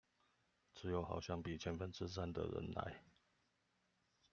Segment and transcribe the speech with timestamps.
[0.73, 3.03] 只有好比像千分之三的人來